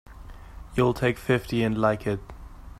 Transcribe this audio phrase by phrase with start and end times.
[0.73, 2.21] You'll take fifty and like it!